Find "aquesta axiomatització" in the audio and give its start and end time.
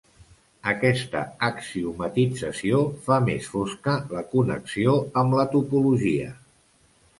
0.69-2.81